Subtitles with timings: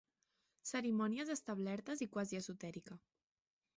[0.69, 2.99] Cerimònies establertes i quasi esotèrica.